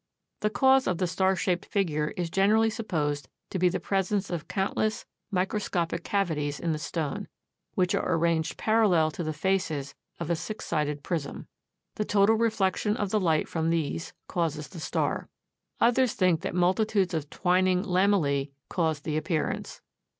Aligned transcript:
The 0.39 0.49
cause 0.49 0.87
of 0.87 0.97
the 0.97 1.05
star 1.05 1.35
shaped 1.35 1.63
figure 1.63 2.11
is 2.17 2.31
generally 2.31 2.71
supposed 2.71 3.29
to 3.51 3.59
be 3.59 3.69
the 3.69 3.79
presence 3.79 4.31
of 4.31 4.47
countless 4.47 5.05
microscopic 5.29 6.03
cavities 6.03 6.59
in 6.59 6.71
the 6.71 6.79
stone, 6.79 7.27
which 7.75 7.93
are 7.93 8.15
arranged 8.15 8.57
parallel 8.57 9.11
to 9.11 9.23
the 9.23 9.31
faces 9.31 9.93
of 10.19 10.31
a 10.31 10.35
six 10.35 10.65
sided 10.65 11.03
prism. 11.03 11.45
The 11.97 12.05
total 12.05 12.33
reflection 12.35 12.97
of 12.97 13.11
the 13.11 13.19
light 13.19 13.47
from 13.47 13.69
these 13.69 14.11
causes 14.27 14.69
the 14.69 14.79
star. 14.79 15.29
Others 15.79 16.13
think 16.15 16.41
that 16.41 16.55
multitudes 16.55 17.13
of 17.13 17.29
twining 17.29 17.83
lamellæ 17.83 18.49
cause 18.69 19.01
the 19.01 19.17
appearance. 19.17 19.81